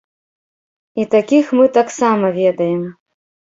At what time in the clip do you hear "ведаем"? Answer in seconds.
2.41-2.85